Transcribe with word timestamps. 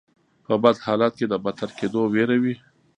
په 0.45 0.53
بد 0.63 0.75
حالت 0.85 1.13
کې 1.19 1.25
د 1.29 1.33
بدتر 1.43 1.69
کیدو 1.79 2.01
ویره 2.13 2.37
وي. 2.43 2.55